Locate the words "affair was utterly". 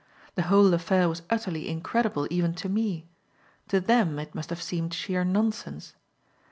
0.73-1.69